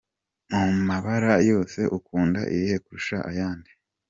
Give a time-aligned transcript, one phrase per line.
[0.61, 3.71] Mumabara yose ukunda irihe kurusha ayandi?